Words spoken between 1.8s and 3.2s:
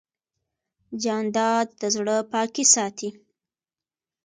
د زړه پاکي ساتي.